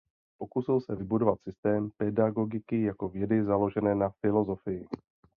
Pokusil 0.39 0.81
se 0.81 0.95
vybudovat 0.95 1.39
systém 1.41 1.89
pedagogiky 1.97 2.83
jako 2.83 3.09
vědy 3.09 3.43
založené 3.43 3.95
na 3.95 4.09
filozofii. 4.09 4.87